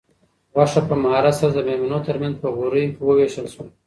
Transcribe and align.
غوښه 0.53 0.81
په 0.89 0.95
مهارت 1.03 1.35
سره 1.39 1.51
د 1.53 1.59
مېلمنو 1.67 1.99
تر 2.07 2.15
منځ 2.21 2.35
په 2.41 2.47
غوریو 2.57 2.91
کې 2.95 3.01
وویشل 3.03 3.47
شوه. 3.53 3.67